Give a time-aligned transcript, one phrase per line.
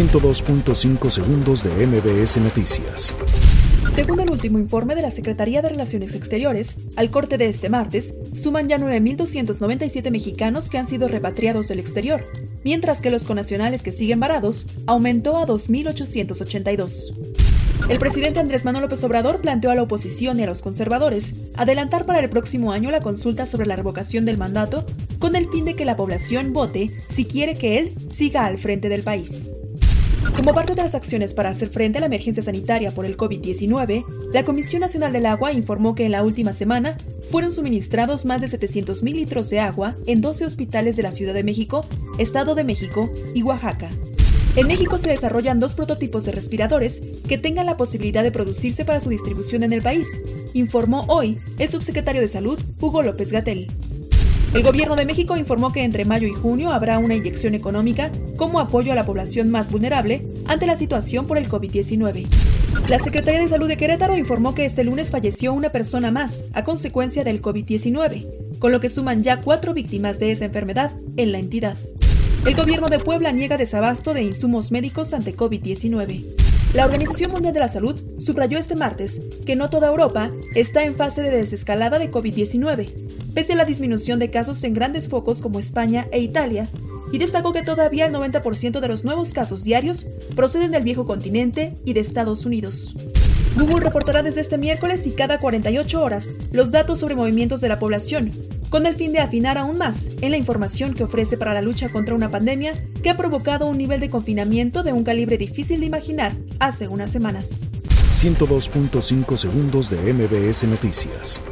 [0.00, 3.14] 102.5 segundos de MBS Noticias.
[3.94, 8.14] Según el último informe de la Secretaría de Relaciones Exteriores, al corte de este martes,
[8.32, 12.24] suman ya 9.297 mexicanos que han sido repatriados del exterior,
[12.64, 17.14] mientras que los conacionales que siguen varados aumentó a 2.882.
[17.90, 22.06] El presidente Andrés Manuel López Obrador planteó a la oposición y a los conservadores adelantar
[22.06, 24.86] para el próximo año la consulta sobre la revocación del mandato
[25.18, 28.88] con el fin de que la población vote si quiere que él siga al frente
[28.88, 29.50] del país.
[30.36, 34.04] Como parte de las acciones para hacer frente a la emergencia sanitaria por el COVID-19,
[34.32, 36.96] la Comisión Nacional del Agua informó que en la última semana
[37.30, 41.44] fueron suministrados más de 700.000 litros de agua en 12 hospitales de la Ciudad de
[41.44, 41.82] México,
[42.18, 43.90] Estado de México y Oaxaca.
[44.56, 49.00] En México se desarrollan dos prototipos de respiradores que tengan la posibilidad de producirse para
[49.00, 50.08] su distribución en el país,
[50.54, 53.68] informó hoy el subsecretario de Salud, Hugo López Gatel.
[54.52, 58.58] El gobierno de México informó que entre mayo y junio habrá una inyección económica como
[58.58, 62.26] apoyo a la población más vulnerable ante la situación por el COVID-19.
[62.88, 66.64] La Secretaría de Salud de Querétaro informó que este lunes falleció una persona más a
[66.64, 71.38] consecuencia del COVID-19, con lo que suman ya cuatro víctimas de esa enfermedad en la
[71.38, 71.76] entidad.
[72.44, 76.24] El gobierno de Puebla niega desabasto de insumos médicos ante COVID-19.
[76.74, 80.96] La Organización Mundial de la Salud subrayó este martes que no toda Europa está en
[80.96, 85.58] fase de desescalada de COVID-19, pese a la disminución de casos en grandes focos como
[85.58, 86.68] España e Italia,
[87.12, 90.06] y destacó que todavía el 90% de los nuevos casos diarios
[90.36, 92.94] proceden del viejo continente y de Estados Unidos.
[93.56, 97.78] Google reportará desde este miércoles y cada 48 horas los datos sobre movimientos de la
[97.78, 98.30] población,
[98.70, 101.88] con el fin de afinar aún más en la información que ofrece para la lucha
[101.88, 102.72] contra una pandemia
[103.02, 107.10] que ha provocado un nivel de confinamiento de un calibre difícil de imaginar hace unas
[107.10, 107.64] semanas.
[108.12, 111.42] 102.5 segundos de MBS Noticias.